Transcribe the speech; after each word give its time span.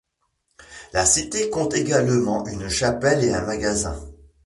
La 0.93 1.05
cité 1.05 1.51
compte 1.51 1.75
également 1.75 2.47
une 2.47 2.67
chapelle 2.69 3.23
et 3.23 3.35
un 3.35 3.45
magasin. 3.45 4.01